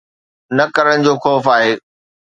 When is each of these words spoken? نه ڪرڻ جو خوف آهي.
نه 0.57 0.65
ڪرڻ 0.75 0.95
جو 1.05 1.13
خوف 1.23 1.45
آهي. 1.57 1.73